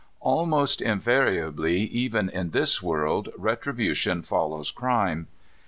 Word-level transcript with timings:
Almost 0.21 0.81
invariably, 0.81 1.81
even 1.81 2.27
in 2.27 2.49
this 2.49 2.81
world, 2.81 3.29
retribution 3.37 4.23
follows 4.23 4.71
crime. 4.71 5.27